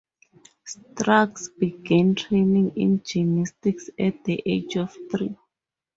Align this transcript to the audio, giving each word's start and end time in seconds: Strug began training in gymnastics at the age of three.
Strug 0.65 1.39
began 1.59 2.15
training 2.15 2.71
in 2.75 3.03
gymnastics 3.05 3.87
at 3.99 4.23
the 4.23 4.41
age 4.47 4.75
of 4.75 4.97
three. 5.11 5.37